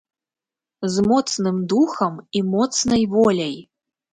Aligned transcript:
З 0.93 1.03
моцным 1.11 1.59
духам 1.75 2.13
і 2.41 2.45
моцнай 2.55 3.03
воляй. 3.13 3.55